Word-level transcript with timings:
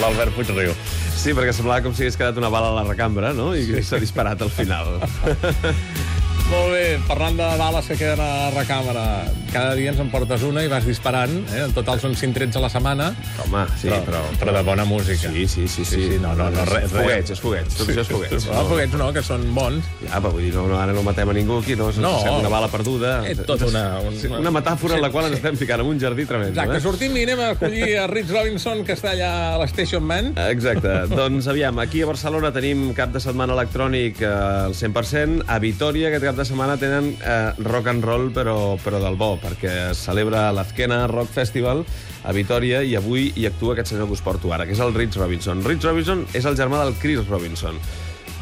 L'Albert 0.00 0.34
Puigriu. 0.36 0.74
Sí, 1.14 1.32
perquè 1.32 1.54
semblava 1.56 1.84
com 1.84 1.94
si 1.94 2.04
hagués 2.04 2.18
quedat 2.20 2.40
una 2.40 2.50
bala 2.52 2.72
a 2.72 2.78
la 2.80 2.88
recambra, 2.88 3.32
no? 3.36 3.52
I 3.56 3.82
s'ha 3.86 4.00
disparat 4.02 4.42
al 4.44 4.52
final. 4.52 4.98
Molt 6.44 6.70
bé, 6.74 6.98
parlant 7.08 7.38
de 7.38 7.46
bales 7.58 7.86
que 7.88 7.96
queden 7.98 8.20
a 8.20 8.26
la 8.44 8.50
recàmera, 8.52 9.04
cada 9.50 9.72
dia 9.78 9.90
ens 9.90 10.00
en 10.02 10.10
portes 10.12 10.42
una 10.44 10.60
i 10.62 10.68
vas 10.70 10.84
disparant, 10.86 11.32
eh? 11.54 11.62
En 11.64 11.72
total 11.74 11.98
són 12.02 12.12
5 12.14 12.36
trets 12.36 12.58
a 12.58 12.62
la 12.62 12.68
setmana, 12.70 13.06
Home, 13.42 13.62
sí, 13.80 13.88
però, 13.88 14.02
però... 14.04 14.20
però 14.42 14.52
de 14.58 14.62
bona 14.66 14.84
música. 14.86 15.30
Sí, 15.32 15.46
sí, 15.48 15.64
sí, 15.66 15.86
sí. 15.88 16.02
sí, 16.12 16.18
no, 16.22 16.34
no, 16.36 16.50
no, 16.52 16.66
res, 16.68 16.92
foguets, 16.92 17.32
és 17.34 17.40
foguets. 17.42 17.78
Tot 17.80 17.88
això 17.90 18.04
és 18.04 18.10
foguets. 18.12 18.46
No, 18.52 18.64
foguets 18.68 18.98
no, 19.00 19.08
que 19.16 19.22
són 19.24 19.46
bons. 19.56 19.88
Ja, 20.04 20.20
però 20.20 20.34
vull 20.36 20.44
dir, 20.44 20.52
no, 20.54 20.66
no, 20.70 20.76
ara 20.78 20.92
no 20.94 21.02
matem 21.06 21.32
a 21.32 21.36
ningú 21.38 21.58
aquí, 21.62 21.78
no, 21.80 21.88
No. 22.04 22.12
no. 22.22 22.36
una 22.42 22.52
bala 22.52 22.68
perduda. 22.68 23.14
És 23.30 23.40
tot 23.48 23.64
una... 23.70 23.86
Un, 24.04 24.12
Sí, 24.24 24.28
una 24.30 24.52
metàfora 24.54 24.94
en 24.94 25.02
la 25.02 25.10
qual 25.10 25.26
ens 25.26 25.40
estem 25.40 25.56
ficant 25.58 25.82
en 25.82 25.88
un 25.90 25.98
jardí 26.00 26.24
tremendo. 26.28 26.54
Exacte, 26.54 26.76
eh? 26.78 26.84
sortim 26.84 27.16
i 27.18 27.24
anem 27.26 27.40
a 27.42 27.48
acollir 27.56 27.96
a 27.98 28.06
Rich 28.06 28.30
Robinson, 28.30 28.84
que 28.86 28.94
està 28.94 29.10
allà 29.16 29.32
a 29.54 29.58
l'Station 29.64 30.04
Man. 30.06 30.30
Exacte. 30.52 30.92
doncs 31.10 31.48
aviam, 31.50 31.80
aquí 31.82 32.04
a 32.04 32.08
Barcelona 32.12 32.52
tenim 32.54 32.92
cap 32.94 33.10
de 33.16 33.20
setmana 33.20 33.56
electrònic 33.58 34.22
eh, 34.22 34.30
al 34.68 34.76
100%. 34.78 35.48
A 35.50 35.58
Vitoria 35.64 36.08
aquest 36.12 36.24
cap 36.30 36.33
de 36.38 36.44
setmana 36.46 36.76
tenen 36.80 37.12
eh, 37.18 37.52
rock 37.66 37.90
and 37.92 38.04
roll, 38.04 38.30
però, 38.34 38.74
però 38.82 39.00
del 39.02 39.18
bo, 39.20 39.34
perquè 39.42 39.74
es 39.90 40.00
celebra 40.06 40.46
l'Azquena 40.54 41.04
Rock 41.10 41.32
Festival 41.34 41.84
a 42.24 42.32
Vitoria 42.36 42.82
i 42.82 42.94
avui 42.98 43.30
hi 43.36 43.46
actua 43.48 43.74
aquest 43.74 43.92
senyor 43.92 44.08
que 44.08 44.16
us 44.16 44.24
porto 44.24 44.52
ara, 44.54 44.66
que 44.66 44.74
és 44.76 44.82
el 44.84 44.94
Rich 44.96 45.18
Robinson. 45.20 45.62
Rich 45.66 45.86
Robinson 45.86 46.24
és 46.32 46.48
el 46.48 46.56
germà 46.58 46.82
del 46.84 46.96
Chris 47.02 47.22
Robinson. 47.28 47.78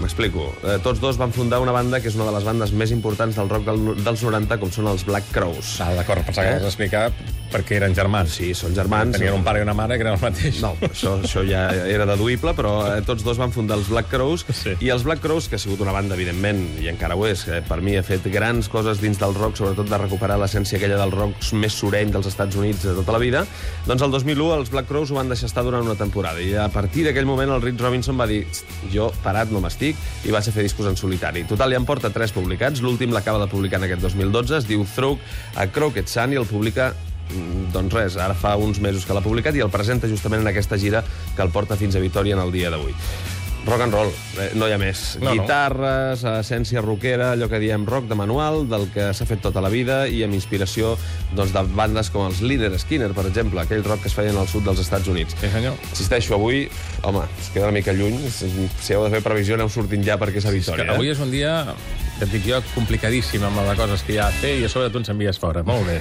M'explico. 0.00 0.50
Eh, 0.60 0.76
tots 0.84 1.00
dos 1.00 1.16
van 1.16 1.32
fundar 1.32 1.60
una 1.64 1.72
banda 1.72 2.00
que 2.04 2.10
és 2.10 2.16
una 2.18 2.26
de 2.28 2.36
les 2.36 2.44
bandes 2.44 2.72
més 2.76 2.92
importants 2.92 3.38
del 3.38 3.48
rock 3.48 3.64
del, 3.68 3.86
dels 4.04 4.24
90, 4.28 4.58
com 4.60 4.72
són 4.72 4.90
els 4.92 5.06
Black 5.08 5.30
Crows. 5.32 5.76
Ah, 5.80 5.94
d'acord, 5.96 6.24
pensava 6.26 6.52
que 6.52 6.60
vas 6.60 6.72
explicar 6.74 7.06
perquè 7.56 7.78
eren 7.80 7.94
germans. 7.96 8.36
Sí, 8.36 8.52
són 8.56 8.74
germans. 8.76 9.16
Tenien 9.16 9.34
un 9.36 9.44
pare 9.46 9.62
i 9.62 9.64
una 9.66 9.74
mare 9.76 9.96
que 9.96 10.04
eren 10.04 10.14
el 10.18 10.22
mateix. 10.22 10.60
No, 10.62 10.74
això, 10.86 11.16
això 11.24 11.42
ja 11.48 11.66
era 11.88 12.06
deduïble, 12.08 12.52
però 12.58 12.74
eh, 12.92 13.00
tots 13.06 13.24
dos 13.24 13.40
van 13.40 13.52
fundar 13.54 13.78
els 13.80 13.88
Black 13.92 14.10
Crows, 14.12 14.44
Sí. 14.56 14.74
i 14.84 14.90
els 14.92 15.04
Black 15.06 15.20
Crows, 15.24 15.48
que 15.48 15.56
ha 15.56 15.62
sigut 15.62 15.80
una 15.84 15.92
banda, 15.94 16.14
evidentment, 16.16 16.60
i 16.82 16.88
encara 16.92 17.16
ho 17.16 17.26
és, 17.28 17.44
que 17.48 17.60
per 17.66 17.80
mi 17.84 17.96
ha 17.96 18.02
fet 18.06 18.24
grans 18.32 18.68
coses 18.72 19.00
dins 19.02 19.18
del 19.20 19.34
rock, 19.36 19.56
sobretot 19.58 19.88
de 19.88 19.98
recuperar 20.00 20.36
l'essència 20.40 20.78
aquella 20.78 20.98
del 21.00 21.12
rock 21.14 21.40
més 21.56 21.74
soreny 21.76 22.12
dels 22.14 22.28
Estats 22.30 22.56
Units 22.60 22.84
de 22.86 22.94
tota 23.00 23.14
la 23.16 23.20
vida, 23.22 23.44
doncs 23.86 24.02
el 24.04 24.12
2001 24.14 24.54
els 24.60 24.70
Black 24.72 24.88
Crows 24.90 25.10
ho 25.12 25.18
van 25.18 25.28
deixar 25.32 25.48
estar 25.50 25.64
durant 25.66 25.84
una 25.86 25.96
temporada, 25.98 26.40
i 26.42 26.54
a 26.58 26.68
partir 26.72 27.04
d'aquell 27.06 27.26
moment 27.28 27.50
el 27.56 27.62
Rich 27.64 27.80
Robinson 27.80 28.18
va 28.20 28.26
dir 28.30 28.42
jo 28.92 29.10
parat 29.24 29.50
no 29.54 29.60
m'estic, 29.64 29.96
i 30.28 30.34
vaig 30.34 30.48
a 30.48 30.54
fer 30.54 30.66
discos 30.66 30.88
en 30.90 30.96
solitari. 30.98 31.44
Total, 31.48 31.72
ja 31.72 31.80
en 31.80 31.88
porta 31.88 32.10
tres 32.14 32.32
publicats, 32.36 32.82
l'últim 32.84 33.12
l'acaba 33.14 33.40
de 33.44 33.50
publicar 33.50 33.80
en 33.80 33.88
aquest 33.90 34.02
2012, 34.04 34.56
es 34.62 34.68
diu 34.68 34.84
Through 34.94 35.18
a 35.56 35.66
Crooked 35.72 36.08
Sun, 36.10 36.32
i 36.34 36.40
el 36.40 36.46
publica 36.48 36.92
doncs 37.72 37.94
res, 37.94 38.16
ara 38.16 38.34
fa 38.34 38.56
uns 38.56 38.80
mesos 38.80 39.06
que 39.06 39.16
l'ha 39.16 39.24
publicat 39.24 39.56
i 39.56 39.64
el 39.64 39.72
presenta 39.72 40.08
justament 40.08 40.44
en 40.44 40.52
aquesta 40.52 40.78
gira 40.78 41.04
que 41.34 41.42
el 41.42 41.50
porta 41.50 41.76
fins 41.76 41.96
a 41.96 42.02
Vitoria 42.02 42.36
en 42.38 42.44
el 42.44 42.52
dia 42.54 42.70
d'avui. 42.70 42.94
Rock 43.66 43.82
and 43.82 43.92
roll, 43.92 44.12
eh, 44.38 44.52
no 44.54 44.68
hi 44.68 44.72
ha 44.76 44.78
més. 44.78 45.16
No, 45.18 45.32
no. 45.34 45.42
Guitarres, 45.42 46.20
essència 46.22 46.78
rockera, 46.84 47.32
allò 47.34 47.48
que 47.50 47.58
diem 47.58 47.82
rock 47.88 48.06
de 48.06 48.14
manual, 48.14 48.60
del 48.70 48.86
que 48.94 49.08
s'ha 49.10 49.26
fet 49.26 49.42
tota 49.42 49.58
la 49.58 49.72
vida 49.72 50.04
i 50.06 50.20
amb 50.22 50.38
inspiració 50.38 50.92
doncs, 51.34 51.50
de 51.50 51.64
bandes 51.74 52.12
com 52.14 52.28
els 52.28 52.44
Leader 52.46 52.70
Skinner, 52.78 53.10
per 53.16 53.26
exemple, 53.26 53.58
aquell 53.64 53.82
rock 53.82 54.04
que 54.04 54.12
es 54.12 54.14
feien 54.14 54.38
al 54.38 54.46
sud 54.46 54.62
dels 54.70 54.84
Estats 54.84 55.10
Units. 55.10 55.34
Sí, 55.40 55.50
senyor. 55.50 55.74
Insisteixo, 55.90 56.38
avui, 56.38 56.68
home, 57.02 57.26
es 57.42 57.50
queda 57.50 57.66
una 57.66 57.74
mica 57.74 57.90
lluny. 57.96 58.20
Si 58.30 58.94
heu 58.94 59.02
de 59.02 59.10
fer 59.16 59.24
previsió, 59.26 59.58
aneu 59.58 59.68
sortint 59.68 60.06
ja 60.06 60.14
perquè 60.14 60.38
és 60.38 60.46
a 60.46 60.54
Que 60.54 60.60
Vitoria. 60.60 60.92
avui 60.94 61.10
és 61.10 61.18
un 61.18 61.34
dia, 61.34 61.64
que 62.18 62.24
et 62.24 62.32
dic 62.32 62.46
jo, 62.48 62.60
complicadíssim 62.74 63.42
amb 63.44 63.58
la 63.60 63.66
de 63.70 63.76
coses 63.78 64.02
que 64.06 64.14
hi 64.14 64.18
ha 64.22 64.28
a 64.30 64.34
fer 64.34 64.54
i 64.60 64.64
a 64.64 64.70
sobre 64.72 64.88
tu 64.90 65.00
ens 65.02 65.10
envies 65.12 65.38
fora. 65.40 65.62
Molt 65.66 65.84
bé. 65.88 65.98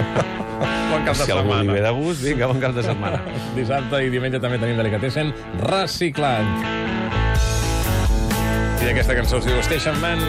bon 0.92 1.06
cap 1.06 1.16
de 1.16 1.24
Si 1.24 1.32
algú 1.32 1.52
li 1.54 1.62
setmana. 1.62 1.72
ve 1.72 1.80
de 1.86 1.92
gust, 1.98 2.24
vinga, 2.26 2.48
bon 2.52 2.60
cap 2.60 2.76
de 2.76 2.84
setmana. 2.84 3.22
Dissabte 3.56 4.02
i 4.04 4.10
diumenge 4.12 4.40
també 4.42 4.60
tenim 4.62 4.76
Delicatessen 4.80 5.32
reciclant. 5.64 6.52
I 8.82 8.90
aquesta 8.90 9.14
cançó 9.14 9.38
es 9.38 9.46
diu 9.46 9.62
Station 9.64 9.98
Man. 10.02 10.20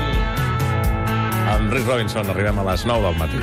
Amb 1.53 1.73
Rick 1.73 1.87
Robinson 1.89 2.29
arribem 2.31 2.59
a 2.61 2.67
les 2.71 2.85
9 2.87 3.09
del 3.09 3.17
matí. 3.19 3.41